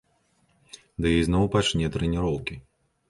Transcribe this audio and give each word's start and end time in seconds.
Ды 1.05 1.13
ізноў 1.17 1.45
пачне 1.57 1.93
трэніроўкі. 1.97 2.61